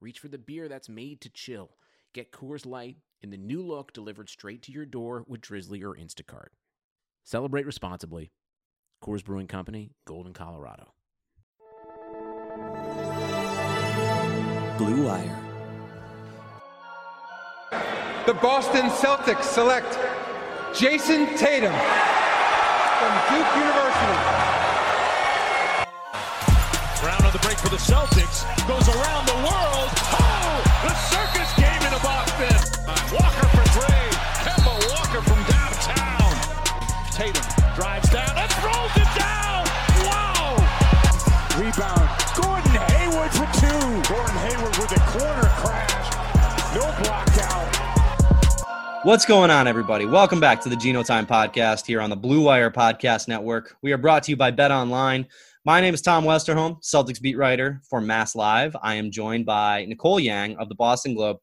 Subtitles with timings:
[0.00, 1.70] reach for the beer that's made to chill.
[2.12, 5.94] Get Coors Light in the new look delivered straight to your door with Drizly or
[5.94, 6.48] Instacart.
[7.24, 8.32] Celebrate responsibly.
[9.02, 10.92] Coors Brewing Company, Golden, Colorado.
[14.78, 15.38] Blue Wire.
[18.26, 19.98] The Boston Celtics select
[20.74, 21.72] Jayson Tatum
[22.98, 24.59] from Duke University.
[27.32, 28.42] The break for the Celtics.
[28.66, 29.88] Goes around the world.
[30.18, 32.50] Oh, the circus came into Boston.
[33.14, 34.10] Walker for three.
[34.42, 36.34] Kemba Walker from downtown.
[37.12, 39.62] Tatum drives down and throws it down.
[40.10, 40.58] Wow.
[41.54, 42.10] Rebound.
[42.34, 43.78] Gordon Hayward for two.
[44.12, 46.74] Gordon Hayward with a corner crash.
[46.74, 47.60] No block out.
[49.04, 50.04] What's going on, everybody?
[50.04, 53.76] Welcome back to the Geno Time Podcast here on the Blue Wire Podcast Network.
[53.82, 55.28] We are brought to you by Bet Online.
[55.66, 58.74] My name is Tom Westerholm, Celtics beat writer for Mass Live.
[58.82, 61.36] I am joined by Nicole Yang of the Boston Globe.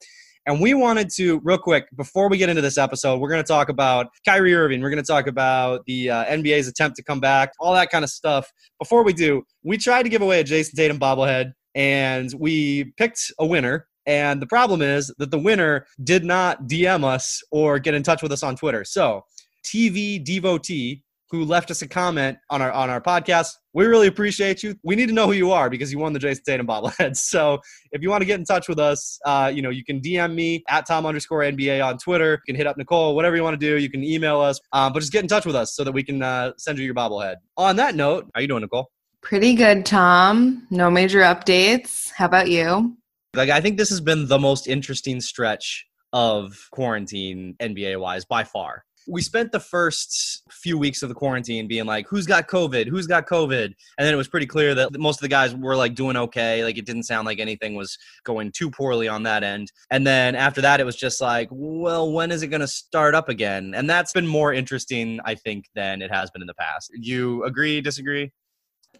[0.47, 3.47] And we wanted to, real quick, before we get into this episode, we're going to
[3.47, 4.81] talk about Kyrie Irving.
[4.81, 8.03] We're going to talk about the uh, NBA's attempt to come back, all that kind
[8.03, 8.51] of stuff.
[8.79, 13.31] Before we do, we tried to give away a Jayson Tatum bobblehead, and we picked
[13.37, 13.87] a winner.
[14.07, 18.23] And the problem is that the winner did not DM us or get in touch
[18.23, 18.83] with us on Twitter.
[18.83, 19.25] So,
[19.63, 23.49] TV devotee who left us a comment on our on our podcast.
[23.73, 24.75] We really appreciate you.
[24.83, 27.17] We need to know who you are because you won the Jayson Tatum bobblehead.
[27.27, 27.59] So
[27.91, 30.33] if you want to get in touch with us, uh, you know you can DM
[30.33, 32.33] me at Tom underscore NBA on Twitter.
[32.33, 33.77] You can hit up Nicole, whatever you want to do.
[33.77, 36.03] You can email us, um, but just get in touch with us so that we
[36.03, 37.35] can uh, send you your bobblehead.
[37.57, 38.89] On that note, how you doing, Nicole?
[39.21, 40.65] Pretty good, Tom.
[40.69, 42.11] No major updates.
[42.11, 42.97] How about you?
[43.33, 48.43] Like I think this has been the most interesting stretch of quarantine NBA wise by
[48.43, 52.87] far we spent the first few weeks of the quarantine being like, who's got COVID?
[52.87, 53.65] Who's got COVID?
[53.65, 56.63] And then it was pretty clear that most of the guys were like doing okay.
[56.63, 59.71] Like it didn't sound like anything was going too poorly on that end.
[59.91, 63.15] And then after that, it was just like, well, when is it going to start
[63.15, 63.73] up again?
[63.73, 66.91] And that's been more interesting, I think, than it has been in the past.
[66.93, 68.31] You agree, disagree?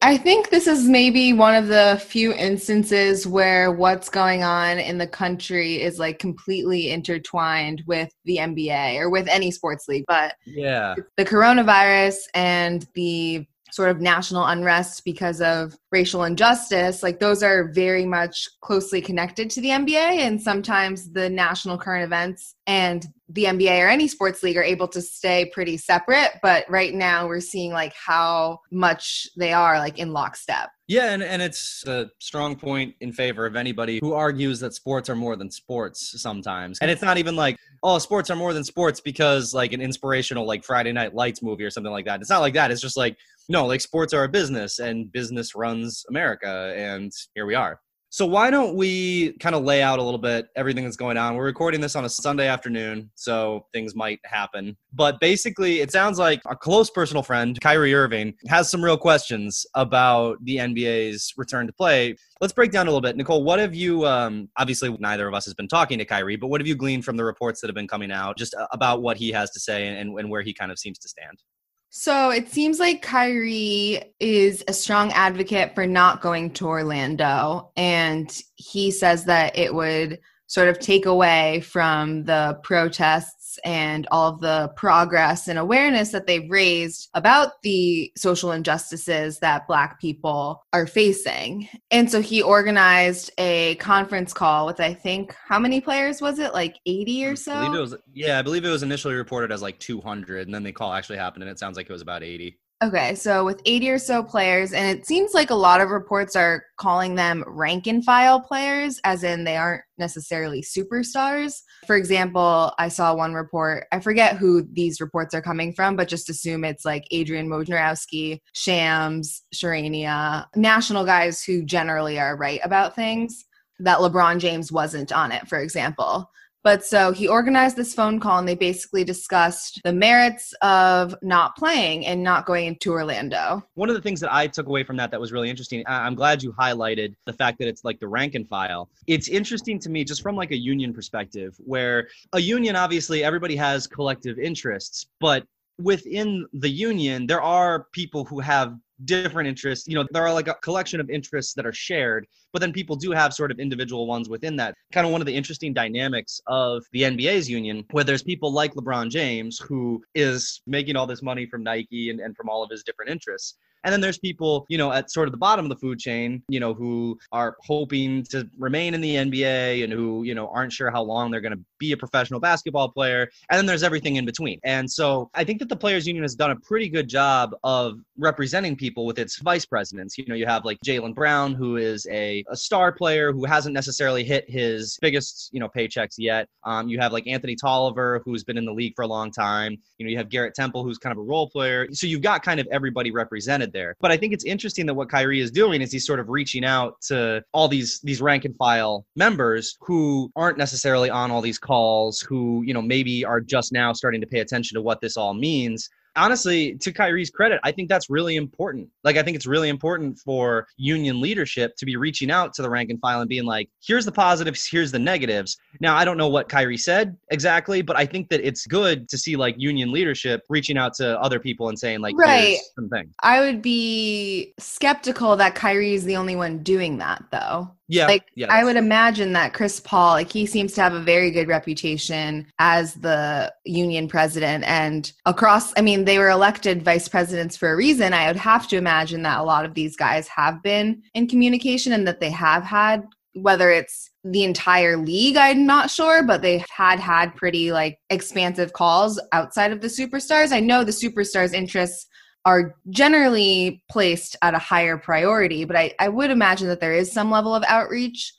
[0.01, 4.97] I think this is maybe one of the few instances where what's going on in
[4.97, 10.05] the country is like completely intertwined with the NBA or with any sports league.
[10.07, 17.19] But yeah, the coronavirus and the sort of national unrest because of racial injustice, like
[17.19, 20.19] those are very much closely connected to the NBA.
[20.19, 24.87] And sometimes the national current events and the NBA or any sports league are able
[24.89, 26.31] to stay pretty separate.
[26.41, 30.69] But right now we're seeing like how much they are like in lockstep.
[30.87, 35.09] Yeah, and, and it's a strong point in favor of anybody who argues that sports
[35.09, 36.79] are more than sports sometimes.
[36.79, 40.45] And it's not even like, oh, sports are more than sports because like an inspirational
[40.45, 42.21] like Friday Night Lights movie or something like that.
[42.21, 42.71] It's not like that.
[42.71, 43.17] It's just like,
[43.49, 46.73] no, like sports are a business and business runs America.
[46.77, 47.81] And here we are.
[48.09, 51.35] So why don't we kind of lay out a little bit everything that's going on?
[51.35, 54.77] We're recording this on a Sunday afternoon, so things might happen.
[54.93, 59.65] But basically, it sounds like a close personal friend, Kyrie Irving, has some real questions
[59.75, 62.15] about the NBA's return to play.
[62.39, 63.17] Let's break down a little bit.
[63.17, 66.47] Nicole, what have you, um, obviously neither of us has been talking to Kyrie, but
[66.47, 69.01] what have you gleaned from the reports that have been coming out just uh, about
[69.01, 71.43] what he has to say and, and where he kind of seems to stand?
[71.89, 77.71] So it seems like Kyrie is a strong advocate for not going to Orlando.
[77.75, 84.33] And he says that it would sort of take away from the protests and all
[84.33, 90.63] of the progress and awareness that they've raised about the social injustices that Black people
[90.73, 91.67] are facing.
[91.91, 96.53] And so he organized a conference call with, I think, how many players was it?
[96.53, 97.53] Like 80 or so?
[97.53, 100.53] I believe it was, yeah, I believe it was initially reported as like 200, and
[100.53, 102.57] then the call actually happened, and it sounds like it was about 80.
[102.83, 106.35] Okay, so with 80 or so players, and it seems like a lot of reports
[106.35, 111.63] are calling them rank and file players, as in they aren't necessarily superstars.
[111.87, 116.07] For example, I saw one report, I forget who these reports are coming from, but
[116.07, 122.95] just assume it's like Adrian Wojnarowski, Shams, Charania, national guys who generally are right about
[122.95, 123.45] things,
[123.79, 126.29] that LeBron James wasn't on it, for example.
[126.63, 131.55] But so he organized this phone call and they basically discussed the merits of not
[131.55, 133.63] playing and not going into Orlando.
[133.75, 136.15] One of the things that I took away from that that was really interesting, I'm
[136.15, 138.89] glad you highlighted the fact that it's like the rank and file.
[139.05, 143.55] It's interesting to me just from like a union perspective, where a union, obviously, everybody
[143.55, 145.45] has collective interests, but
[145.79, 148.75] within the union, there are people who have
[149.05, 149.87] different interests.
[149.87, 152.95] You know, there are like a collection of interests that are shared, but then people
[152.95, 154.75] do have sort of individual ones within that.
[154.91, 158.73] Kind of one of the interesting dynamics of the NBA's union, where there's people like
[158.73, 162.69] LeBron James, who is making all this money from Nike and, and from all of
[162.69, 163.57] his different interests.
[163.87, 166.43] And then there's people, you know, at sort of the bottom of the food chain,
[166.49, 170.73] you know, who are hoping to remain in the NBA and who, you know, aren't
[170.73, 173.29] sure how long they're going to be a professional basketball player.
[173.49, 174.59] And then there's everything in between.
[174.65, 177.97] And so I think that the Players Union has done a pretty good job of
[178.17, 180.17] representing people with its vice presidents.
[180.17, 183.73] You know, you have like Jaylen Brown, who is a, a star player who hasn't
[183.73, 186.49] necessarily hit his biggest, you know, paychecks yet.
[186.65, 189.77] Um, you have like Anthony Tolliver, who's been in the league for a long time.
[189.97, 191.87] You know, you have Garrett Temple, who's kind of a role player.
[191.93, 193.76] So you've got kind of everybody represented there.
[193.99, 196.65] But I think it's interesting that what Kyrie is doing is he's sort of reaching
[196.65, 201.59] out to all these these rank and file members who aren't necessarily on all these
[201.59, 205.17] calls, who, you know, maybe are just now starting to pay attention to what this
[205.17, 208.89] all means honestly, to Kyrie's credit, I think that's really important.
[209.03, 212.69] Like, I think it's really important for union leadership to be reaching out to the
[212.69, 215.57] rank and file and being like, here's the positives, here's the negatives.
[215.79, 219.17] Now, I don't know what Kyrie said exactly, but I think that it's good to
[219.17, 222.49] see like union leadership reaching out to other people and saying, like, Right.
[222.49, 223.13] here's some things.
[223.21, 227.76] I would be skeptical that Kyrie is the only one doing that, though.
[227.89, 228.07] Yeah.
[228.07, 231.31] like yeah, I would imagine that Chris Paul, like he seems to have a very
[231.31, 237.55] good reputation as the union president and across I mean they were elected vice presidents
[237.55, 238.13] for a reason.
[238.13, 241.93] I would have to imagine that a lot of these guys have been in communication
[241.93, 243.03] and that they have had
[243.41, 248.73] whether it's the entire league i'm not sure but they had had pretty like expansive
[248.73, 252.07] calls outside of the superstars i know the superstars interests
[252.47, 257.11] are generally placed at a higher priority, but I, I would imagine that there is
[257.11, 258.33] some level of outreach.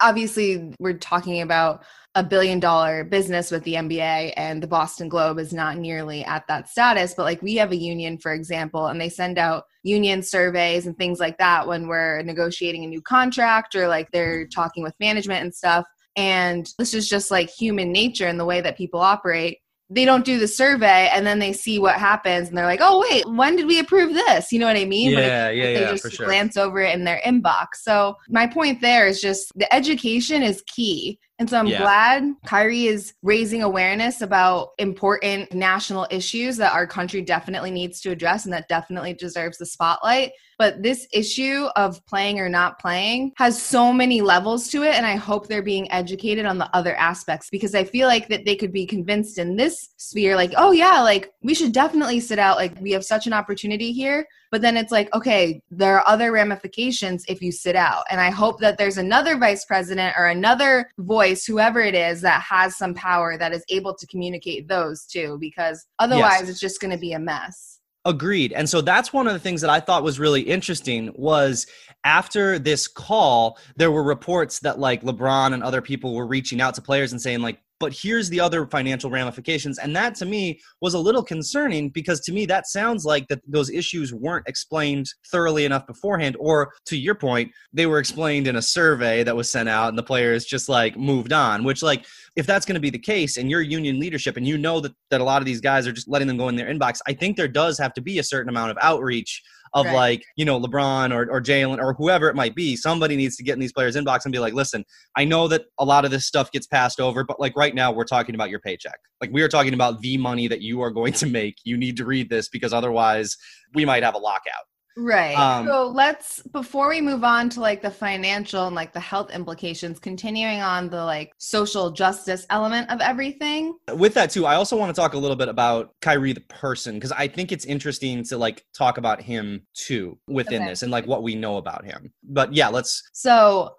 [0.00, 1.84] Obviously, we're talking about
[2.14, 6.46] a billion dollar business with the NBA, and the Boston Globe is not nearly at
[6.48, 7.12] that status.
[7.12, 10.96] But like we have a union, for example, and they send out union surveys and
[10.96, 15.42] things like that when we're negotiating a new contract or like they're talking with management
[15.42, 15.84] and stuff.
[16.16, 19.58] And this is just like human nature and the way that people operate
[19.94, 23.04] they don't do the survey and then they see what happens and they're like, oh,
[23.10, 24.50] wait, when did we approve this?
[24.50, 25.10] You know what I mean?
[25.10, 26.26] Yeah, yeah, they yeah, just sure.
[26.26, 27.76] glance over it in their inbox.
[27.82, 31.18] So my point there is just the education is key.
[31.42, 31.78] And so I'm Yeah.
[31.78, 38.12] glad Kyrie is raising awareness about important national issues that our country definitely needs to
[38.12, 40.30] address and that definitely deserves the spotlight.
[40.56, 44.94] But this issue of playing or not playing has so many levels to it.
[44.94, 48.44] And I hope they're being educated on the other aspects because I feel like that
[48.44, 52.38] they could be convinced in this sphere, like, oh, yeah, like we should definitely sit
[52.38, 52.56] out.
[52.56, 54.28] Like we have such an opportunity here.
[54.52, 58.04] But then it's like, okay, there are other ramifications if you sit out.
[58.10, 62.42] And I hope that there's another vice president or another voice, whoever it is, that
[62.42, 66.90] has some power that is able to communicate those too, because otherwise it's just going
[66.90, 67.80] to be a mess.
[68.04, 68.52] Agreed.
[68.52, 71.66] And so that's one of the things that I thought was really interesting was
[72.04, 76.74] after this call, there were reports that like LeBron and other people were reaching out
[76.74, 79.76] to players and saying like, but here's the other financial ramifications.
[79.76, 83.40] And that to me was a little concerning because to me that sounds like that
[83.44, 86.36] those issues weren't explained thoroughly enough beforehand.
[86.38, 89.98] Or to your point, they were explained in a survey that was sent out and
[89.98, 92.06] the players just like moved on, which like
[92.36, 94.92] if that's going to be the case and you're union leadership and you know that,
[95.10, 97.14] that a lot of these guys are just letting them go in their inbox, I
[97.14, 99.42] think there does have to be a certain amount of outreach
[99.74, 99.94] of Right.
[99.94, 102.76] like, you know, LeBron or, or Jaylen or whoever it might be.
[102.76, 104.84] Somebody needs to get in these players' inbox and be like, listen,
[105.16, 107.92] I know that a lot of this stuff gets passed over, but like right now
[107.92, 108.98] we're talking about your paycheck.
[109.20, 111.56] Like we are talking about the money that you are going to make.
[111.64, 113.36] You need to read this because otherwise
[113.74, 114.64] we might have a lockout.
[114.96, 115.34] Right.
[115.36, 119.30] Um, so let's before we move on to like the financial and like the health
[119.30, 123.74] implications, continuing on the like social justice element of everything.
[123.94, 126.94] with that too i also want to talk a little bit about kyrie the person
[126.94, 130.70] because i think it's interesting to like talk about him too within Okay.
[130.70, 133.76] this and like what we know about him but yeah let's So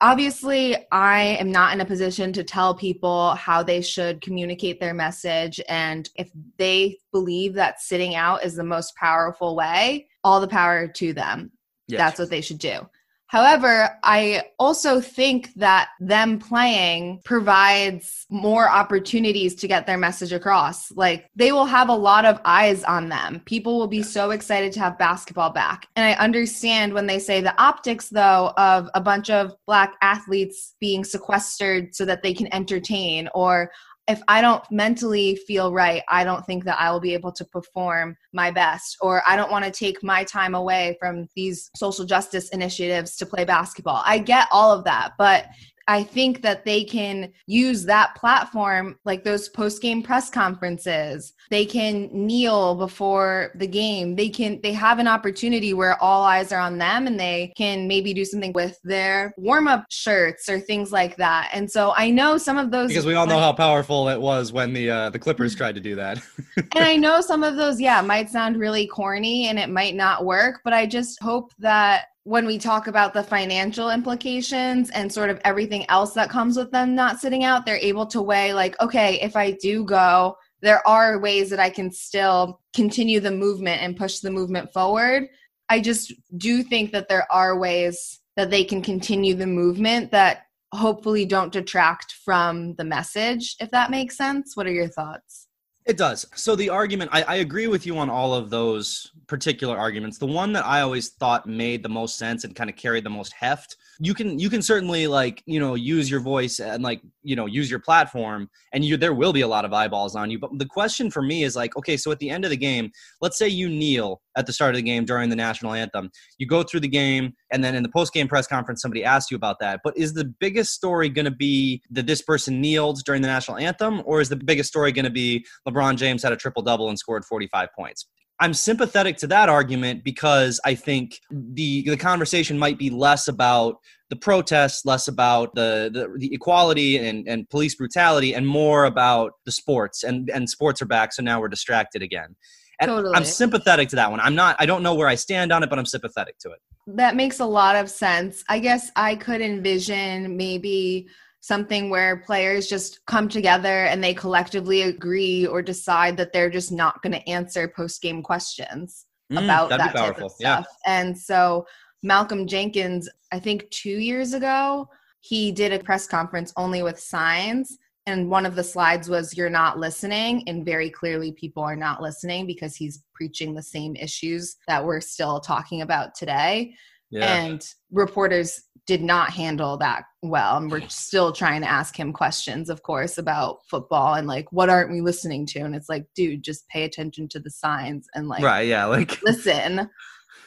[0.00, 4.94] obviously, I am not in a position to tell people how they should communicate their
[4.94, 5.60] message.
[5.68, 10.88] And if they believe that sitting out is the most powerful way, all the power
[10.88, 11.52] to them.
[11.88, 12.88] yeah That's what they should do.
[13.32, 20.92] However, I also think that them playing provides more opportunities to get their message across.
[20.92, 23.40] Like they will have a lot of eyes on them.
[23.46, 25.86] People will be so excited to have basketball back.
[25.96, 30.74] And I understand when they say the optics, though, of a bunch of black athletes
[30.78, 33.70] being sequestered so that they can entertain or
[34.08, 37.44] if I don't mentally feel right, I don't think that I will be able to
[37.44, 42.04] perform my best, or I don't want to take my time away from these social
[42.04, 44.02] justice initiatives to play basketball.
[44.04, 45.46] I get all of that, but
[45.88, 51.32] I think that they can use that platform, like those post game press conferences.
[51.50, 54.16] They can kneel before the game.
[54.16, 57.88] They can, they have an opportunity where all eyes are on them and they can
[57.88, 61.50] maybe do something with their warm up shirts or things like that.
[61.52, 62.88] And so I know some of those.
[62.88, 65.80] Because we all know how powerful it was when the, uh, the Clippers tried to
[65.80, 66.22] do that.
[66.56, 70.24] and I know some of those, yeah, might sound really corny and it might not
[70.24, 75.28] work, but I just hope that when we talk about the financial implications and sort
[75.28, 78.80] of everything else that comes with them not sitting out, they're able to weigh, like,
[78.80, 83.82] okay, if I do go, there are ways that I can still continue the movement
[83.82, 85.28] and push the movement forward.
[85.68, 90.42] I just do think that there are ways that they can continue the movement that
[90.72, 94.56] hopefully don't detract from the message, if that makes sense.
[94.56, 95.41] What are your thoughts?
[95.84, 96.26] It does.
[96.34, 100.16] So the argument, I, I, agree with you on all of those particular arguments.
[100.16, 103.10] The one that I always thought made the most sense and kind of carried the
[103.10, 107.00] most heft you can you can certainly like you know use your voice and like
[107.22, 110.28] you know use your platform and you there will be a lot of eyeballs on
[110.28, 112.56] you but the question for me is like okay so at the end of the
[112.56, 116.10] game let's say you kneel at the start of the game during the national anthem
[116.38, 119.30] you go through the game and then in the post game press conference somebody asks
[119.30, 122.98] you about that but is the biggest story going to be that this person kneeled
[123.04, 126.32] during the national anthem or is the biggest story going to be lebron james had
[126.32, 128.06] a triple double and scored 45 points
[128.42, 133.76] I'm sympathetic to that argument because I think the the conversation might be less about
[134.10, 139.34] the protests, less about the, the, the equality and, and police brutality, and more about
[139.46, 140.02] the sports.
[140.02, 142.34] And and sports are back, so now we're distracted again.
[142.80, 143.14] And totally.
[143.14, 144.18] I'm sympathetic to that one.
[144.18, 144.56] I'm not.
[144.58, 146.58] I don't know where I stand on it, but I'm sympathetic to it.
[146.88, 148.42] That makes a lot of sense.
[148.48, 151.06] I guess I could envision maybe
[151.42, 156.70] something where players just come together and they collectively agree or decide that they're just
[156.70, 160.36] not going to answer post game questions mm, about that type of stuff.
[160.40, 160.62] Yeah.
[160.86, 161.66] And so
[162.04, 164.88] Malcolm Jenkins, I think 2 years ago,
[165.20, 169.50] he did a press conference only with signs and one of the slides was you're
[169.50, 174.56] not listening and very clearly people are not listening because he's preaching the same issues
[174.66, 176.74] that we're still talking about today
[177.12, 177.44] yeah.
[177.44, 180.56] and reporters did not handle that well.
[180.56, 184.68] And we're still trying to ask him questions of course about football and like what
[184.68, 185.60] aren't we listening to?
[185.60, 189.22] And it's like dude just pay attention to the signs and like right yeah like
[189.24, 189.88] listen.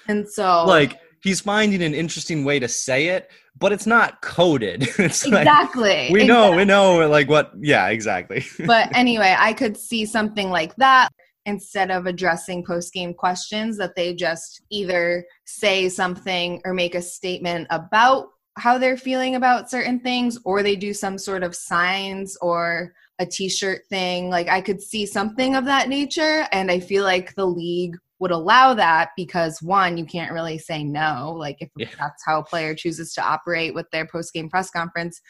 [0.08, 4.82] And so like he's finding an interesting way to say it but it's not coded.
[5.00, 6.28] It's exactly like, we exactly.
[6.28, 8.44] know we know like what yeah exactly.
[8.66, 11.10] But anyway i could see something like that
[11.46, 17.02] instead of addressing post game questions that they just either say something or make a
[17.02, 22.38] statement about how they're feeling about certain things or they do some sort of signs
[22.42, 24.30] or a t-shirt thing.
[24.30, 28.32] Like i could see something of that nature and i feel like the league would
[28.32, 31.88] allow that because one you can't really say no like if yeah.
[32.00, 35.22] that's how a player chooses to operate with their post-game press conference.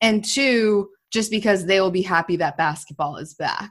[0.00, 3.70] And two just because they will be happy that basketball is back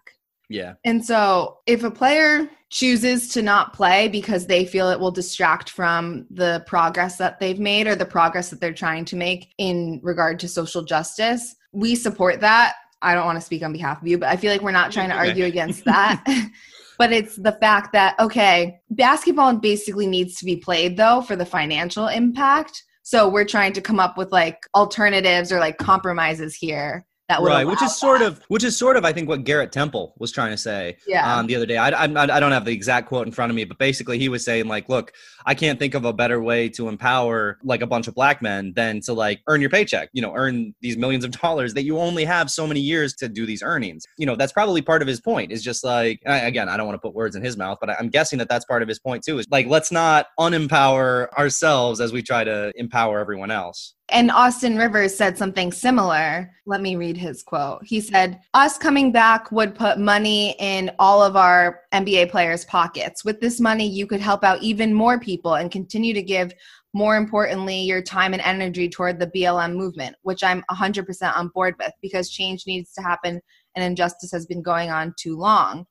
[0.51, 0.73] yeah.
[0.85, 5.69] And so if a player chooses to not play because they feel it will distract
[5.69, 9.99] from the progress that they've made or the progress that they're trying to make in
[10.03, 12.75] regard to social justice, we support that.
[13.01, 14.91] I don't want to speak on behalf of you, but I feel like we're not
[14.91, 16.23] trying to argue against that.
[16.97, 21.45] but it's the fact that, okay, basketball basically needs to be played though for the
[21.45, 22.83] financial impact.
[23.03, 27.47] So we're trying to come up with like alternatives or like compromises here that would
[27.47, 30.33] right, which is sort of which is sort of I think what Garrett Temple was
[30.33, 31.37] trying to say yeah.
[31.37, 31.77] um, the other day.
[31.77, 34.27] I, I I don't have the exact quote in front of me, but basically he
[34.27, 35.13] was saying like, look,
[35.45, 38.73] I can't think of a better way to empower like a bunch of black men
[38.75, 40.09] than to like earn your paycheck.
[40.11, 43.29] You know, earn these millions of dollars that you only have so many years to
[43.29, 44.05] do these earnings.
[44.17, 45.53] You know, that's probably part of his point.
[45.53, 48.09] Is just like again, I don't want to put words in his mouth, but I'm
[48.09, 49.39] guessing that that's part of his point too.
[49.39, 53.95] Is like let's not unempower ourselves as we try to empower everyone else.
[54.11, 56.51] And Austin Rivers said something similar.
[56.65, 57.81] Let me read his quote.
[57.85, 63.23] He said, Us coming back would put money in all of our NBA players' pockets.
[63.23, 66.53] With this money, you could help out even more people and continue to give,
[66.93, 71.75] more importantly, your time and energy toward the BLM movement, which I'm 100% on board
[71.79, 73.39] with because change needs to happen
[73.75, 75.85] and injustice has been going on too long.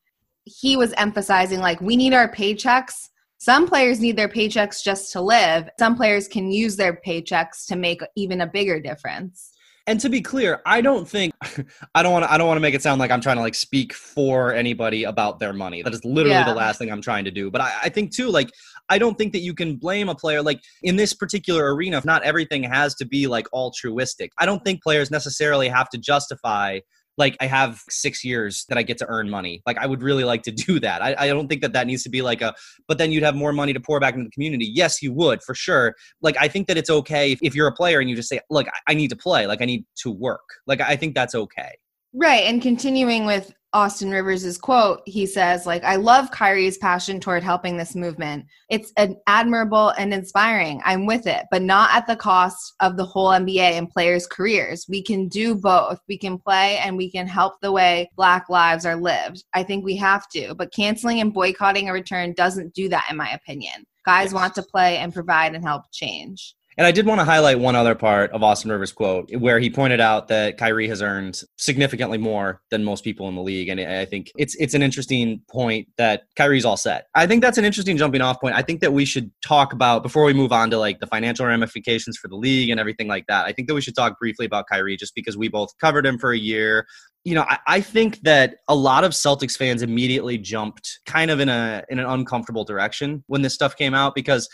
[0.45, 3.09] He was emphasizing, like, we need our paychecks
[3.41, 5.69] some players need their paychecks just to live.
[5.79, 9.53] Some players can use their paychecks to make even a bigger difference.
[9.87, 11.33] And to be clear, I don't think
[11.95, 13.43] I don't want to I don't want to make it sound like I'm trying to
[13.43, 15.83] like speak for anybody about their money.
[15.83, 16.45] That is literally Yeah.
[16.45, 17.51] the last thing I'm trying to do.
[17.51, 18.51] But I, I think too, like
[18.91, 21.97] I don't think that you can blame a player like in this particular arena.
[21.97, 24.33] If not everything has to be like altruistic.
[24.39, 26.81] I don't think players necessarily have to justify
[27.21, 29.63] like I have six years that I get to earn money.
[29.67, 31.03] Like I would really like to do that.
[31.03, 32.53] I, I don't think that that needs to be like a.
[32.89, 34.65] But then you'd have more money to pour back into the community.
[34.65, 35.95] Yes, you would for sure.
[36.23, 38.41] Like I think that it's okay if, if you're a player and you just say,
[38.51, 39.47] look, I- I need to play.
[39.47, 40.41] Like I need to work.
[40.67, 41.73] Like I think that's okay.
[42.13, 42.45] Right.
[42.45, 47.77] And continuing with Austin Rivers' quote, he says, like, I love Kyrie's passion toward helping
[47.77, 48.47] this movement.
[48.69, 50.81] It's an admirable and inspiring.
[50.85, 54.87] I'm with it, but not at the cost of the whole NBA and players' careers.
[54.89, 56.01] We can do both.
[56.09, 59.45] We can play and we can help the way Black lives are lived.
[59.55, 63.17] I think we have to, but canceling and boycotting a return doesn't do that, in
[63.17, 63.85] my opinion.
[64.05, 64.35] Guys Yes.
[64.35, 66.57] want to play and provide and help change.
[66.79, 69.69] And I did want to highlight one other part of Austin Rivers' quote, where he
[69.71, 73.81] pointed out that Kyrie has earned significantly more than most people in the league, and
[73.81, 77.07] I think it's it's an interesting point that Kyrie's all set.
[77.15, 78.55] I think that's an interesting jumping off point.
[78.55, 81.45] I think that we should talk about before we move on to like the financial
[81.45, 83.47] ramifications for the league and everything like that.
[83.47, 86.19] I think that we should talk briefly about Kyrie, just because we both covered him
[86.19, 86.87] for a year.
[87.25, 91.41] You know, I, I think that a lot of Celtics fans immediately jumped kind of
[91.41, 94.49] in a in an uncomfortable direction when this stuff came out because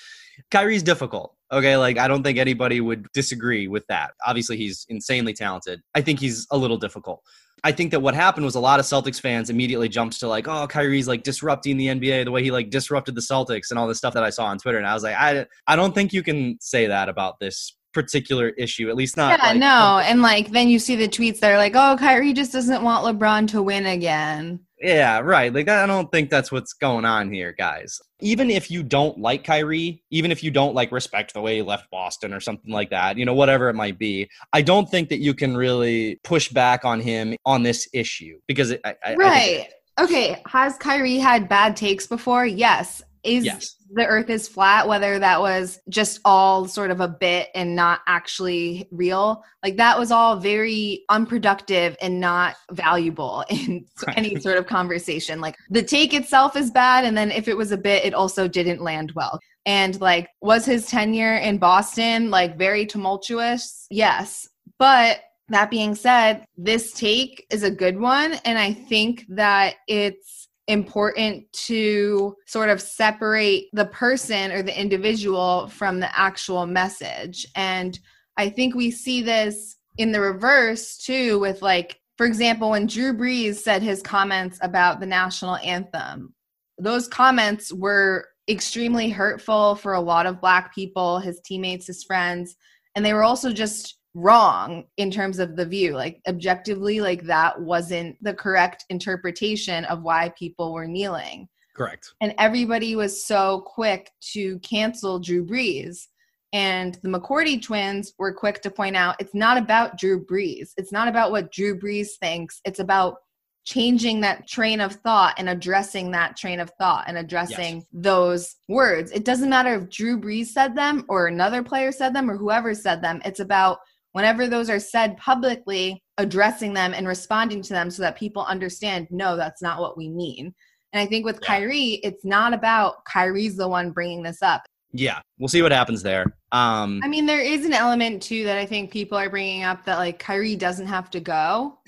[0.51, 1.35] Kyrie's difficult.
[1.53, 4.13] Okay, like I don't think anybody would disagree with that.
[4.27, 5.81] Obviously, he's insanely talented.
[5.95, 7.23] I think he's a little difficult.
[7.65, 10.47] I think that what happened was a lot of Celtics fans immediately jumped to like,
[10.47, 13.87] oh, Kyrie's like disrupting the NBA the way he like disrupted the Celtics and all
[13.87, 14.79] this stuff that I saw on Twitter.
[14.79, 18.51] And I was like, I, I don't think you can say that about this particular
[18.51, 19.39] issue, at least not.
[19.39, 20.01] yeah, like, no.
[20.05, 23.05] And like, then you see the tweets that are like, oh, Kyrie just doesn't want
[23.05, 24.61] LeBron to win again.
[24.79, 25.53] Yeah, right.
[25.55, 27.99] Like I don't think that's what's going on here, guys.
[28.21, 31.63] Even if you don't like Kyrie, even if you don't like respect the way he
[31.63, 35.09] left Boston or something like that, you know, whatever it might be, I don't think
[35.09, 39.13] that you can really push back on him on this issue because it, I, I-
[39.13, 39.69] I Right.
[39.99, 40.43] Okay.
[40.47, 42.45] Has Kyrie had bad takes before?
[42.45, 43.03] Yes.
[43.23, 43.77] Is Yes.
[43.93, 48.01] the earth is flat, whether that was just all sort of a bit and not
[48.07, 49.43] actually real?
[49.63, 53.85] Like that was all very unproductive and not valuable in
[54.17, 55.41] any sort of conversation.
[55.41, 57.05] Like the take itself is bad.
[57.05, 59.39] And then if it was a bit, it also didn't land well.
[59.65, 63.87] And like, was his tenure in Boston like very tumultuous?
[63.91, 64.49] Yes.
[64.79, 68.35] But that being said, this take is a good one.
[68.45, 70.36] And I think that it's
[70.69, 77.47] important to sort of separate the person or the individual from the actual message.
[77.55, 77.99] And
[78.37, 83.15] I think we see this in the reverse too, with like, for example, when Drew
[83.15, 86.35] Brees said his comments about the national anthem,
[86.79, 92.57] those comments were extremely hurtful for a lot of Black people, his teammates, his friends.
[92.95, 97.61] And they were also just wrong in terms of the view like objectively like that
[97.61, 102.15] wasn't the correct interpretation of why people were kneeling correct.
[102.23, 106.07] and everybody was so quick to cancel Drew Brees.
[106.53, 110.71] And the McCourty twins were quick to point out it's not about Drew Brees.
[110.79, 112.61] It's not about what Drew Brees thinks.
[112.65, 113.17] It's about
[113.65, 119.11] changing that train of thought and addressing that train of thought and addressing those words.
[119.11, 122.75] It doesn't matter if Drew Brees said them or another player said them or whoever
[122.75, 123.21] said them.
[123.25, 123.79] It's about
[124.17, 129.07] whenever those are said publicly, addressing them and responding to them so that people understand
[129.11, 130.55] no, that's not what we mean.
[130.95, 131.49] And I think with Yeah.
[131.49, 134.63] Kyrie, it's not about Kyrie's the one bringing this up.
[134.93, 136.25] Yeah, we'll see what happens there.
[136.51, 139.85] Um, I mean, there is an element too that I think people are bringing up
[139.85, 141.79] that like Kyrie doesn't have to go.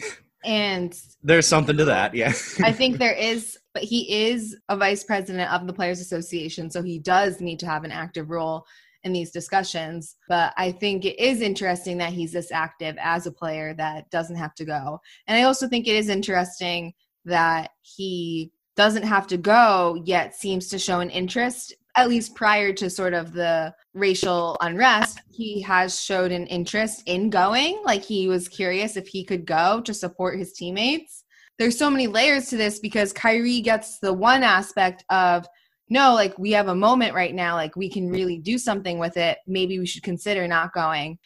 [0.45, 2.14] And there's something to that.
[2.14, 2.35] Yeah.
[2.62, 6.71] I think there is, but he is a vice president of the Players Association.
[6.71, 8.67] So he does need to have an active role
[9.05, 10.17] in these discussions.
[10.29, 14.37] But I think it is interesting that he's this active as a player that doesn't
[14.37, 15.01] have to go.
[15.27, 16.93] And I also think it is interesting
[17.25, 22.73] that he doesn't have to go, yet seems to show an interest, at least prior
[22.73, 25.21] to sort of the racial unrest.
[25.31, 27.83] He has showed an interest in going.
[27.85, 31.25] Like he was curious if he could go to support his teammates.
[31.59, 35.45] There's so many layers to this because Kyrie gets the one aspect of,
[35.88, 39.16] no, like we have a moment right now, like we can really do something with
[39.16, 39.38] it.
[39.46, 41.18] Maybe we should consider not going.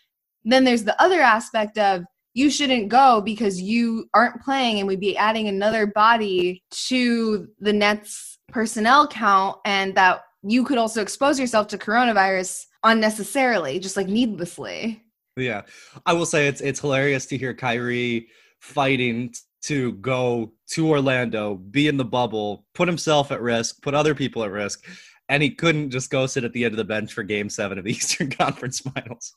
[0.44, 5.00] Then there's the other aspect of, you shouldn't go because you aren't playing and we'd
[5.00, 11.38] be adding another body to the Nets personnel count and that you could also expose
[11.38, 15.02] yourself to coronavirus unnecessarily, just like needlessly.
[15.36, 15.62] Yeah,
[16.06, 18.28] I will say it's it's hilarious to hear Kyrie
[18.60, 24.14] fighting to go to Orlando, be in the bubble, put himself at risk, put other
[24.14, 24.84] people at risk,
[25.28, 27.78] and he couldn't just go sit at the end of the bench for Game Seven
[27.78, 29.34] of the Eastern Conference Finals.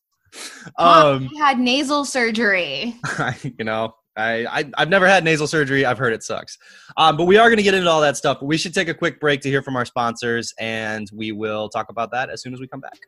[0.77, 2.95] Um, he had nasal surgery.
[3.43, 5.85] you know, I, I have never had nasal surgery.
[5.85, 6.57] I've heard it sucks.
[6.97, 8.39] Um, but we are going to get into all that stuff.
[8.39, 11.69] But we should take a quick break to hear from our sponsors, and we will
[11.69, 12.99] talk about that as soon as we come back.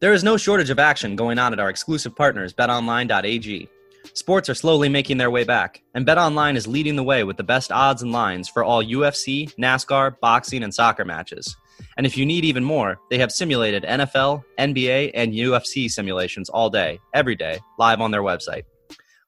[0.00, 3.68] There is no shortage of action going on at our exclusive partners, BetOnline.ag.
[4.14, 7.44] Sports are slowly making their way back, and BetOnline is leading the way with the
[7.44, 11.56] best odds and lines for all UFC, NASCAR, boxing, and soccer matches.
[11.96, 16.70] And if you need even more, they have simulated NFL, NBA, and UFC simulations all
[16.70, 18.64] day, every day, live on their website.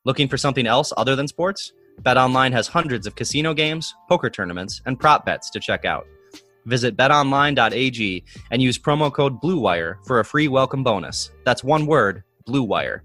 [0.04, 1.72] Looking for something else other than sports?
[2.02, 6.06] BetOnline has hundreds of casino games, poker tournaments, and prop bets to check out.
[6.66, 11.30] Visit betonline.ag and use promo code BLUEWIRE for a free welcome bonus.
[11.44, 13.02] That's one word, BLUEWIRE.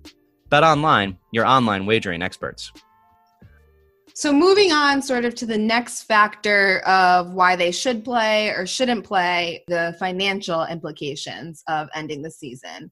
[0.49, 2.71] BetOnline, your online wagering experts.
[4.13, 8.65] So, moving on sort of to the next factor of why they should play or
[8.65, 12.91] shouldn't play, the financial implications of ending the season.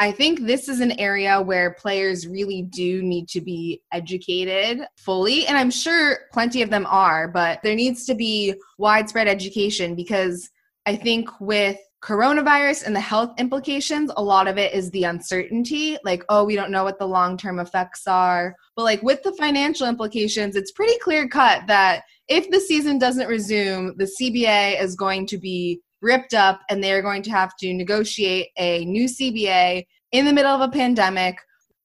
[0.00, 5.46] I think this is an area where players really do need to be educated fully.
[5.46, 10.50] And I'm sure plenty of them are, but there needs to be widespread education because
[10.86, 15.96] I think with coronavirus and the health implications, a lot of it is the uncertainty.
[16.04, 18.54] Like, oh, we don't know what the long term effects are.
[18.76, 23.26] But like with the financial implications, it's pretty clear cut that if the season doesn't
[23.26, 27.72] resume, the CBA is going to be ripped up and they're going to have to
[27.72, 31.38] negotiate a new CBA in the middle of a pandemic.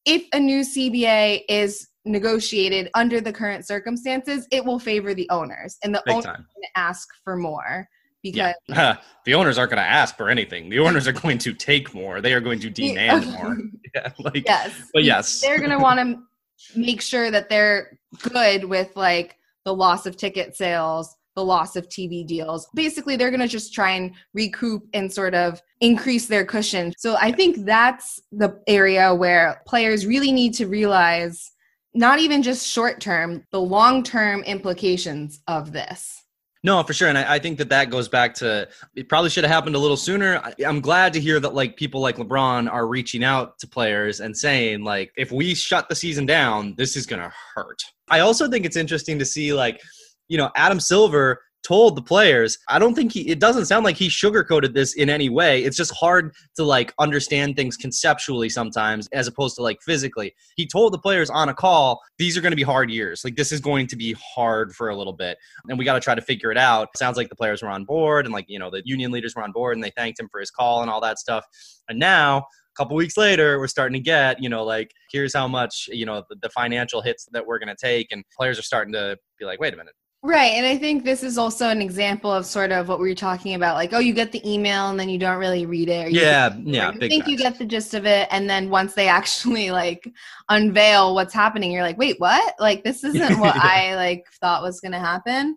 [0.06, 5.78] If a new CBA is negotiated under the current circumstances, it will favor the owners
[5.82, 7.88] and the Big owners going to ask for more
[8.24, 8.98] because yeah.
[9.26, 10.70] the owners aren't going to ask for anything.
[10.70, 12.22] The owners are going to take more.
[12.22, 13.58] They are going to demand more.
[13.96, 18.66] Yeah, like yes, but yes, they're going to want to make sure that they're good
[18.66, 22.68] with like the loss of ticket sales the loss of TV deals.
[22.74, 26.94] Basically, they're going to just try and recoup and sort of increase their cushion.
[26.98, 31.52] So I think that's the area where players really need to realize
[31.94, 36.26] not even just short term, the long term implications of this.
[36.62, 39.08] No, for sure, and I, I, think that that goes back to it.
[39.08, 40.40] Probably should have happened a little sooner.
[40.44, 44.20] I, I'm glad to hear that like people like LeBron are reaching out to players
[44.20, 47.82] and saying like, if we shut the season down, this is gonna hurt.
[48.10, 49.82] I also think it's interesting to see like
[50.30, 52.58] you know, Adam Silver told the players.
[52.68, 55.64] I don't think he it doesn't sound like he sugarcoated this in any way.
[55.64, 60.34] It's just hard to like understand things conceptually sometimes as opposed to like physically.
[60.56, 63.24] He told the players on a call these are going to be hard years.
[63.24, 66.00] Like this is going to be hard for a little bit and we got to
[66.00, 66.90] try to figure it out.
[66.96, 69.44] Sounds like the players were on board and like you know the union leaders were
[69.44, 71.46] on board and they thanked him for his call and all that stuff.
[71.90, 72.44] And now a
[72.78, 76.24] couple weeks later we're starting to get you know like here's how much you know
[76.30, 79.46] the, the financial hits that we're going to take and players are starting to be
[79.46, 80.54] like wait a minute Right.
[80.56, 83.54] And I think this is also an example of sort of what we were talking
[83.56, 83.76] about.
[83.76, 86.12] Like, oh, you get the email and then you don't really read it.
[86.12, 86.54] yeah.
[86.62, 86.90] yeah.
[86.90, 88.28] I think you get the gist of it.
[88.30, 90.12] And then once they actually like
[90.50, 92.54] unveil what's happening, you're like, wait, what?
[92.60, 93.62] Like, this isn't what yeah.
[93.64, 95.56] I like thought was going to happen.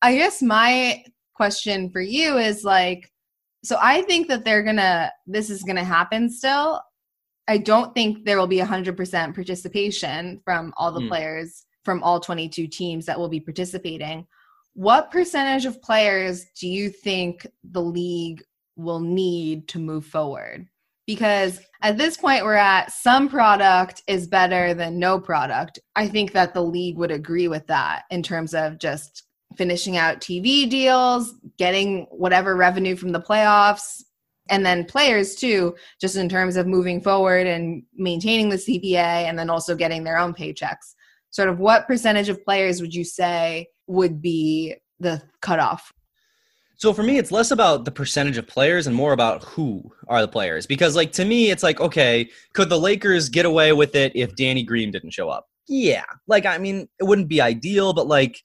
[0.00, 3.12] I guess my question for you is like,
[3.62, 6.80] so I think that they're going to, this is going to happen still.
[7.46, 11.08] I don't think there will be 100% participation from all the mm.
[11.08, 14.26] players from all 22 teams that will be participating.
[14.74, 18.42] What percentage of players do you think the league
[18.76, 20.68] will need to move forward?
[21.06, 25.78] Because at this point, we're at some product is better than no product.
[25.96, 29.22] I think that the league would agree with that in terms of just
[29.56, 34.02] finishing out TV deals, getting whatever revenue from the playoffs,
[34.50, 39.38] and then players too, just in terms of moving forward and maintaining the CBA and
[39.38, 40.92] then also getting their own paychecks
[41.30, 45.92] sort of what percentage of players would you say would be the cutoff?
[46.76, 50.20] So for me, it's less about the percentage of players and more about who are
[50.20, 50.64] the players.
[50.64, 54.36] Because like to me, it's like, okay, could the Lakers get away with it if
[54.36, 55.48] Danny Green didn't show up?
[55.66, 56.04] Yeah.
[56.28, 58.40] Like I mean, it wouldn't be ideal, but like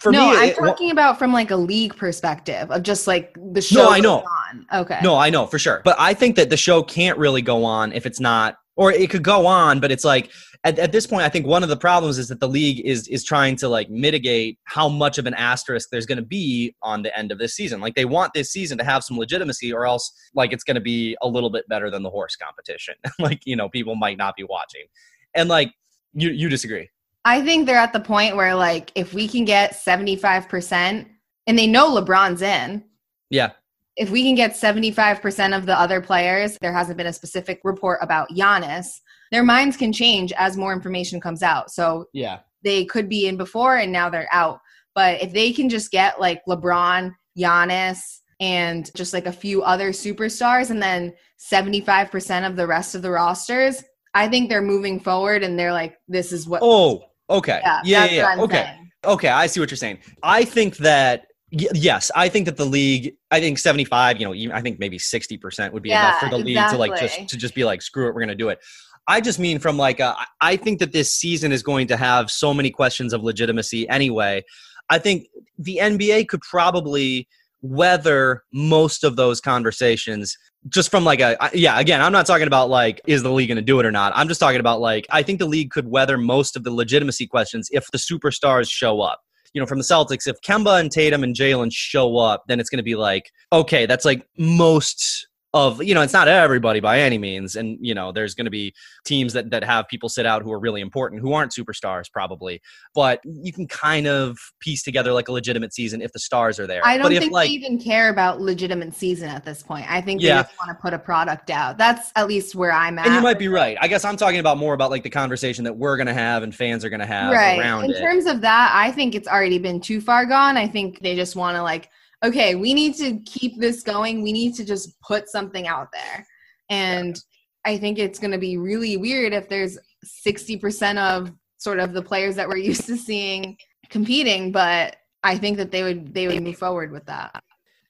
[0.00, 3.06] for me no, me, I'm it, talking about from like a league perspective of just
[3.06, 3.84] like the show.
[3.84, 4.24] No, I know.
[4.24, 4.66] On.
[4.72, 5.00] Okay.
[5.02, 5.82] No, I know for sure.
[5.84, 9.10] But I think that the show can't really go on if it's not, or it
[9.10, 10.30] could go on, but it's like
[10.64, 13.06] at, at this point, I think one of the problems is that the league is
[13.08, 17.02] is trying to like mitigate how much of an asterisk there's going to be on
[17.02, 17.80] the end of this season.
[17.80, 20.80] Like they want this season to have some legitimacy, or else like it's going to
[20.80, 22.94] be a little bit better than the horse competition.
[23.18, 24.86] like you know, people might not be watching,
[25.34, 25.70] and like
[26.14, 26.88] you you disagree.
[27.26, 31.08] I think they're at the point where like if we can get seventy five percent,
[31.46, 32.84] and they know LeBron's in.
[33.28, 33.52] Yeah
[33.96, 38.00] if we can get 75% of the other players, there hasn't been a specific report
[38.02, 39.00] about Giannis,
[39.34, 41.70] their minds can change as more information comes out.
[41.70, 44.60] So yeah, they could be in before and now they're out.
[44.94, 47.98] But if they can just get like LeBron, Giannis,
[48.40, 51.12] and just like a few other superstars, and then
[51.52, 53.82] 75% of the rest of the rosters,
[54.14, 56.60] I think they're moving forward and they're like, this is what.
[56.62, 57.60] Oh, okay.
[57.64, 58.42] yeah, Yeah, yeah, yeah.
[58.42, 58.54] Okay.
[58.54, 58.90] saying.
[59.04, 59.98] Okay, I see what you're saying.
[60.22, 63.14] I think that yes, I think that the league.
[63.30, 64.18] I think 75.
[64.18, 66.76] You know, even- I think maybe 60 percent would be enough for the league to
[66.76, 68.58] like just to just be like, screw it, we're gonna do it.
[69.06, 71.96] I just mean from like uh, a, I think that this season is going to
[71.96, 74.44] have so many questions of legitimacy anyway.
[74.90, 75.26] I think
[75.58, 77.28] the NBA could probably
[77.64, 80.36] weather most of those conversations
[80.68, 83.56] just from like a yeah again i'm not talking about like is the league going
[83.56, 85.88] to do it or not i'm just talking about like i think the league could
[85.88, 89.22] weather most of the legitimacy questions if the superstars show up
[89.54, 92.68] you know from the celtics if kemba and tatum and jaylen show up then it's
[92.68, 96.98] going to be like okay that's like most of you know it's not everybody by
[97.00, 100.26] any means and you know there's going to be teams that that have people sit
[100.26, 102.60] out who are really important who aren't superstars probably
[102.92, 106.66] but you can kind of piece together like a legitimate season if the stars are
[106.66, 109.62] there I don't but if think like they even care about legitimate season at this
[109.62, 109.86] point.
[109.88, 110.42] I think Yeah.
[110.42, 111.78] they just want to put a product out.
[111.78, 113.06] That's at least where I'm at.
[113.06, 115.62] and you might be right i guess i'm talking about more about like the conversation
[115.64, 117.60] that we're going to have and fans are going to have right.
[117.60, 120.56] around In it terms of that, I think it's already been too far gone.
[120.56, 121.90] I think they just want to like,
[122.24, 124.22] okay, we need to keep this going.
[124.22, 126.26] We need to just put something out there.
[126.70, 127.20] And
[127.64, 129.78] I think it's going to be really weird if there's
[130.26, 133.56] 60% of sort of the players that we're used to seeing
[133.90, 137.42] competing, but I think that they would they would move forward with that.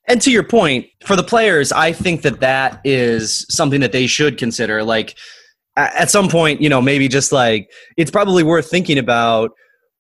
[0.07, 4.07] And to your point, for the players, I think that that is something that they
[4.07, 4.85] should consider.
[4.85, 5.17] Like
[5.77, 9.53] at some point, you know, maybe just like it's probably worth thinking about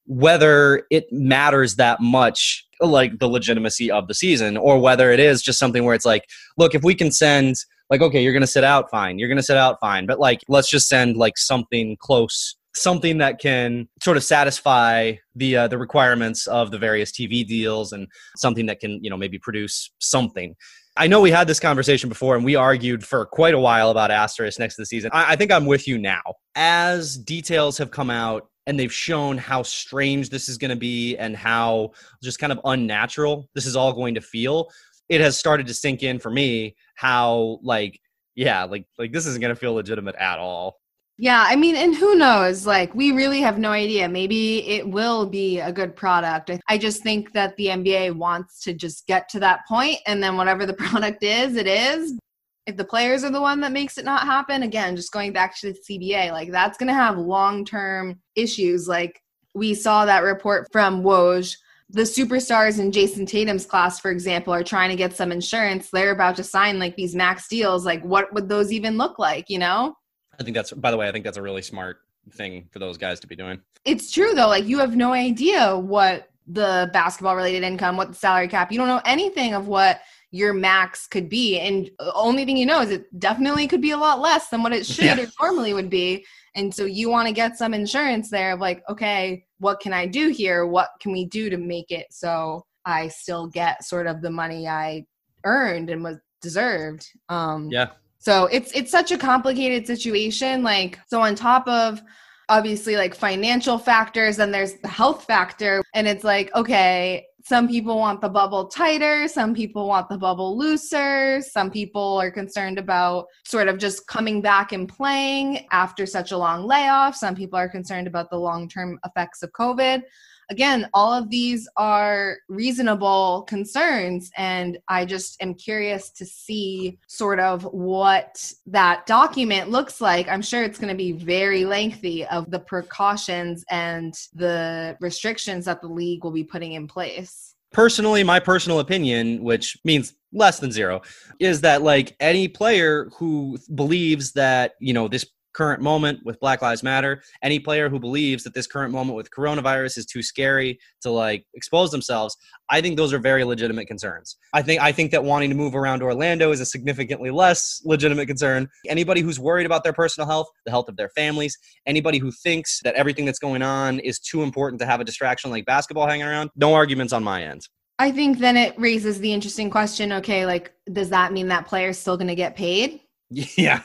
[0.07, 5.42] whether it matters that much, like the legitimacy of the season, or whether it is
[5.42, 6.25] just something where it's like,
[6.57, 7.57] look, if we can send,
[7.90, 9.18] like, okay, you're to sit out, fine.
[9.18, 10.07] You're to sit out, fine.
[10.07, 15.57] But like, let's just send like something close something that can sort of satisfy the
[15.57, 19.38] uh, the requirements of the various TV deals and something that can you know maybe
[19.38, 20.55] produce something.
[20.97, 24.12] I know we had this conversation before and we argued for quite a while about
[24.12, 25.11] asterisk next to the season.
[25.12, 26.23] I, I think I'm with you now.
[26.55, 31.16] As details have come out and they've shown how strange this is going to be
[31.16, 34.70] and how just kind of unnatural this is all going to feel,
[35.09, 38.00] it has started to sink in for me how like
[38.35, 40.81] yeah, like like this isn't going to feel legitimate at all.
[41.16, 42.66] Yeah, I mean, and who knows?
[42.66, 44.09] Like, we really have no idea.
[44.09, 46.50] Maybe it will be a good product.
[46.68, 50.37] I- just think that the NBA wants to just get to that point, and then
[50.37, 52.18] whatever the product is, it is.
[52.66, 55.59] If the players are the one that makes it not happen, again, just going back
[55.61, 58.88] to the CBA, like that's going to have long term issues.
[58.88, 59.20] Like
[59.55, 61.57] we saw that report from Woj.
[61.90, 65.90] The superstars in Jayson Tatum's class, for example, are trying to get some insurance.
[65.92, 67.85] They're about to sign like these max deals.
[67.85, 69.50] Like, what would those even look like?
[69.50, 69.94] You know?
[70.40, 71.98] I think that's by the way, I think that's a really smart
[72.33, 73.61] thing for those guys to be doing.
[73.85, 78.14] it's true though like you have no idea what the basketball related income what the
[78.14, 80.00] salary cap you don't know anything of what
[80.35, 83.97] your max could be and only thing you know is it definitely could be a
[83.97, 85.27] lot less than what it should Yeah.
[85.40, 86.25] or normally would be
[86.57, 90.07] and so you want to get some insurance there of like okay what can i
[90.07, 94.23] do here what can we do to make it so i still get sort of
[94.23, 95.05] the money i
[95.44, 97.90] earned and was deserved um Yeah.
[98.18, 100.62] so it's it's such a complicated situation.
[100.64, 102.03] Like so on top of
[102.49, 105.83] obviously like financial factors, then there's the health factor.
[105.94, 110.57] And it's like, okay, some people want the bubble tighter, some people want the bubble
[110.57, 116.33] looser, some people are concerned about sort of just coming back and playing after such
[116.33, 117.14] a long layoff.
[117.14, 120.02] Some people are concerned about the long-term effects of COVID
[120.50, 124.30] again, all of these are reasonable concerns.
[124.37, 130.28] And I just am curious to see sort of what that document looks like.
[130.28, 135.80] I'm sure it's going to be very lengthy of the precautions and the restrictions that
[135.80, 137.54] the league will be putting in place.
[137.72, 141.02] Personally, my personal opinion, which means less than zero,
[141.40, 146.61] is that like any player who believes that, you know, this current moment with Black
[146.61, 150.79] Lives Matter, any player who believes that this current moment with coronavirus is too scary
[151.03, 152.37] to like expose themselves,
[152.71, 154.37] I think those are very legitimate concerns.
[154.53, 158.27] I think I think that wanting to move around Orlando is a significantly less legitimate
[158.27, 158.69] concern.
[158.88, 162.81] Anybody who's worried about their personal health, the health of their families, anybody who thinks
[162.83, 166.27] that everything that's going on is too important to have a distraction like basketball hanging
[166.27, 167.67] around, no arguments on my end.
[167.99, 171.99] I think then it raises the interesting question okay, like, does that mean that player's
[171.99, 173.01] still going to get paid?
[173.57, 173.83] Yeah.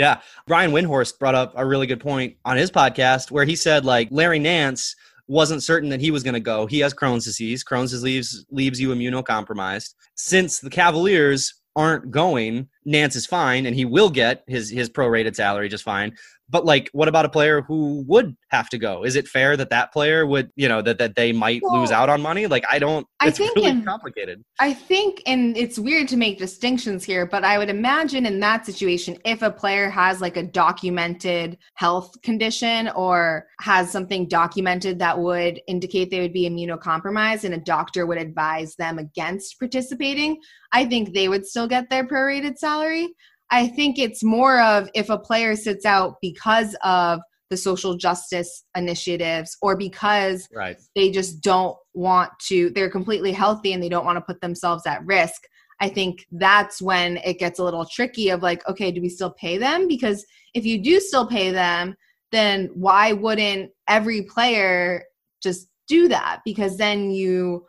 [0.00, 0.22] Yeah.
[0.46, 4.08] Brian Windhorst brought up a really good point on his podcast where he said like
[4.10, 4.96] Larry Nance
[5.28, 6.64] wasn't certain that he was going to go.
[6.64, 7.62] He has Crohn's disease.
[7.62, 9.92] Crohn's disease leaves, you immunocompromised.
[10.14, 15.36] Since the Cavaliers aren't going, Nance is fine and he will get his his prorated
[15.36, 16.16] salary just fine.
[16.50, 19.04] But like what about a player who would have to go?
[19.04, 21.90] Is it fair that that player would you know that, that they might Well, lose
[21.90, 22.46] out on money?
[22.46, 24.42] Like i don't I it's think really in- complicated.
[24.58, 28.64] I think, and it's weird to make distinctions here, but I would imagine in that
[28.66, 35.18] situation, if a player has like a documented health condition or has something documented that
[35.18, 40.40] would indicate they would be immunocompromised and a doctor would advise them against participating,
[40.72, 43.08] I think they would still get their prorated salary.
[43.50, 48.64] I think it's more of if a player sits out because of the social justice
[48.76, 50.78] initiatives or because right.
[50.94, 54.86] they just don't want to they're completely healthy and they don't want to put themselves
[54.86, 55.42] at risk
[55.80, 59.32] i think that's when it gets a little tricky of like okay do we still
[59.32, 59.88] pay them?
[59.88, 61.96] Because if you do still pay them
[62.30, 65.04] then why wouldn't every player
[65.42, 66.40] just do that?
[66.44, 67.66] Because then you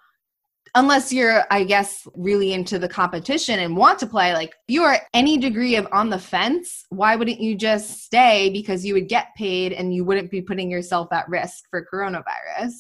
[0.76, 4.84] unless you're i guess really into the competition and want to play like if you
[4.84, 9.08] are any degree of on the fence why wouldn't you just stay because you would
[9.10, 12.72] get paid and you wouldn't be putting yourself at risk for coronavirus?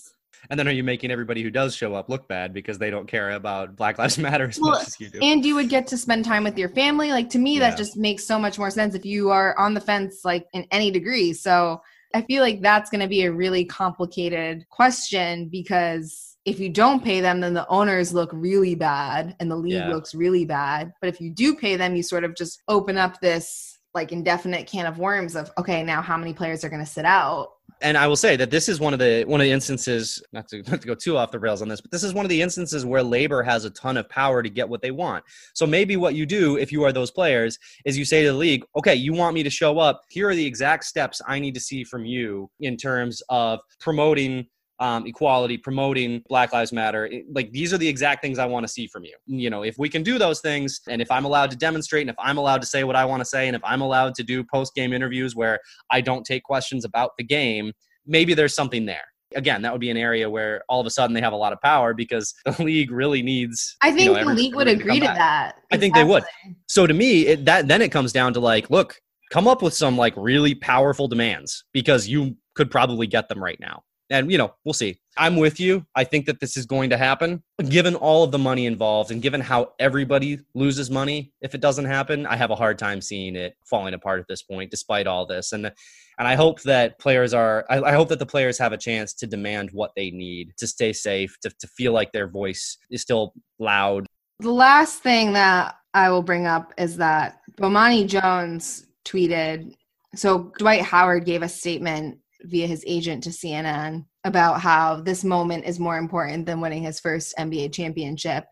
[0.49, 3.07] And then are you making everybody who does show up look bad because they don't
[3.07, 5.19] care about black lives matter as Well, much as you do?
[5.21, 7.11] and you would get to spend time with your family?
[7.11, 7.69] Like to me Yeah.
[7.69, 10.65] that just makes so much more sense if you are on the fence like in
[10.71, 11.33] any degree.
[11.33, 11.81] So
[12.13, 17.03] i feel like that's going to be a really complicated question because if you don't
[17.03, 19.89] pay them then the owners look really bad and the league Yeah.
[19.89, 23.19] looks really bad but if you do pay them you sort of just open up
[23.21, 26.91] this like indefinite can of worms of okay now how many players are going to
[26.91, 27.49] sit out
[27.83, 30.47] and I will say that this is one of the one of the instances not
[30.49, 32.29] to, not to go too off the rails on this, but this is one of
[32.29, 35.23] the instances where labor has a ton of power to get what they want.
[35.55, 38.37] So maybe what you do if you are those players is you say to the
[38.37, 40.01] league, okay, you want me to show up.
[40.09, 44.47] Here are the exact steps I need to see from you in terms of promoting
[44.81, 47.05] um, equality, promoting Black Lives Matter.
[47.05, 49.15] It- like these are the exact things I want to see from you.
[49.27, 52.09] You know, if we can do those things, and if I'm allowed to demonstrate, and
[52.09, 54.23] if I'm allowed to say what I want to say, and if I'm allowed to
[54.23, 55.59] do post game interviews where
[55.91, 57.71] I don't take questions about the game,
[58.05, 59.03] maybe there's something there.
[59.33, 61.53] Again, that would be an area where all of a sudden they have a lot
[61.53, 63.77] of power because the league really needs.
[63.81, 65.17] i you think know, the every- league would agree to back.
[65.17, 66.23] that I think they would.
[66.67, 68.97] So to me, it, that then it comes down to like, look,
[69.31, 73.59] come up with some like really powerful demands because you could probably get them right
[73.61, 73.83] now.
[74.11, 74.99] And you know, we'll see.
[75.17, 75.85] I'm with you.
[75.95, 77.41] I think that this is going to happen.
[77.69, 81.85] Given all of the money involved and given how everybody loses money if it doesn't
[81.85, 85.25] happen, I have a hard time seeing it falling apart at this point despite all
[85.25, 85.53] this.
[85.53, 85.71] And
[86.19, 89.13] and I hope that players are I, I hope that the players have a chance
[89.15, 93.01] to demand what they need to stay safe, to, to feel like their voice is
[93.01, 94.05] still loud.
[94.39, 99.75] The last thing that I will bring up is that Bomani Jones tweeted.
[100.15, 105.65] So Dwight Howard gave a statement via his agent to CNN about how this moment
[105.65, 108.45] is more important than winning his first NBA championship.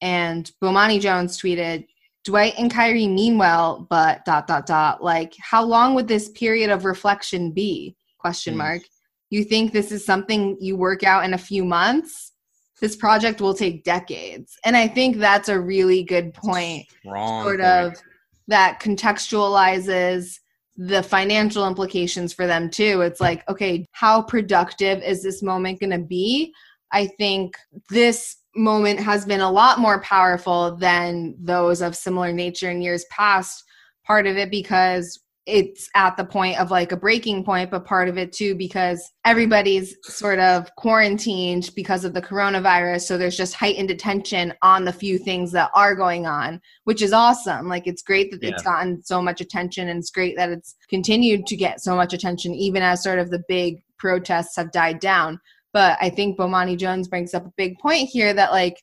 [0.00, 1.86] And Bomani Jones tweeted,
[2.24, 5.02] Dwight and Kyrie mean well, but dot dot dot.
[5.02, 7.96] Like, how long would this period of reflection be?
[8.18, 8.58] Question Hmm.
[8.58, 8.82] mark.
[9.30, 12.32] You think this is something you work out in a few months?
[12.80, 14.56] This project will take decades.
[14.64, 17.42] And I think that's a really good point, Wrong.
[17.44, 17.68] sort point.
[17.70, 18.02] of
[18.48, 20.38] that contextualizes
[20.76, 23.00] the financial implications for them too.
[23.00, 26.52] It's like, okay, how productive is this moment going to be?
[26.92, 27.56] I think
[27.90, 33.04] this moment has been a lot more powerful than those of similar nature in years
[33.10, 33.64] past.
[34.06, 38.08] Part of it because it's at the point of like a breaking point, but part
[38.08, 43.02] of it too because everybody's sort of quarantined because of the coronavirus.
[43.02, 47.12] So there's just heightened attention on the few things that are going on, which is
[47.12, 47.68] awesome.
[47.68, 51.46] Like it's great that it's gotten so much attention and it's great that it's continued
[51.46, 55.38] to get so much attention, even as sort of the big protests have died down.
[55.72, 58.82] But I think Bomani Jones brings up a big point here that like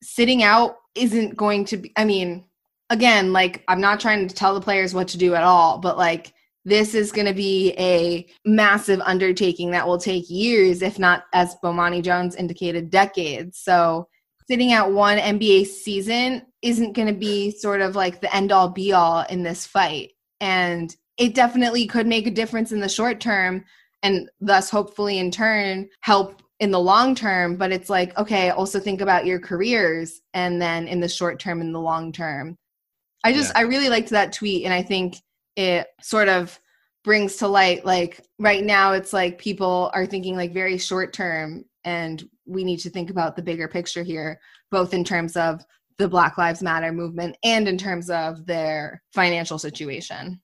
[0.00, 2.44] sitting out isn't going to be, I mean,
[2.94, 5.98] again, like I'm not trying to tell the players what to do at all, but
[5.98, 6.32] like
[6.64, 11.56] this is going to be a massive undertaking that will take years, if not, as
[11.62, 13.58] Bomani Jones indicated, decades.
[13.58, 14.08] So
[14.48, 18.68] sitting out one NBA season isn't going to be sort of like the end all
[18.68, 20.12] be all in this fight.
[20.40, 23.64] And it definitely could make a difference in the short term
[24.04, 28.78] and thus hopefully in turn help in the long term but it's like okay also
[28.78, 32.56] think about your careers and then in the short term and the long term
[33.24, 33.60] i just Yeah.
[33.60, 35.16] i really liked that tweet and i think
[35.56, 36.58] it sort of
[37.02, 41.64] brings to light like right now it's like people are thinking like very short term
[41.84, 44.38] and we need to think about the bigger picture here
[44.70, 45.64] both in terms of
[45.98, 50.40] the black lives matter movement and in terms of their financial situation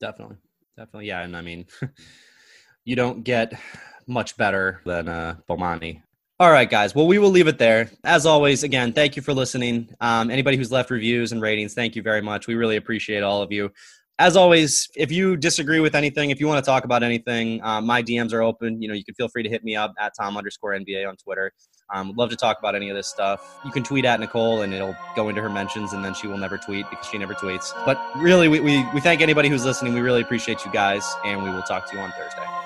[0.00, 0.36] Definitely.
[0.76, 1.06] Definitely.
[1.08, 1.22] Yeah.
[1.22, 1.66] And I mean,
[2.84, 3.52] you don't get
[4.06, 6.02] much better than uh, Bomani.
[6.38, 6.94] All right, guys.
[6.94, 7.90] Well, we will leave it there.
[8.04, 9.88] As always, again, thank you for listening.
[10.02, 12.46] Um, anybody who's left reviews and ratings, thank you very much.
[12.46, 13.72] We really appreciate all of you.
[14.18, 17.80] as always, if you disagree with anything, if you want to talk about anything, uh,
[17.80, 18.82] my DMs are open.
[18.82, 21.16] You know, you can feel free to hit me up at Tom underscore NBA on
[21.16, 21.52] Twitter.
[21.94, 23.58] Um, love to talk about any of this stuff.
[23.64, 26.38] You can tweet at Nicole and it'll go into her mentions and then she will
[26.38, 27.72] never tweet because she never tweets.
[27.86, 29.94] But really, we, we, we thank anybody who's listening.
[29.94, 32.65] We really appreciate you guys and we will talk to you on Thursday.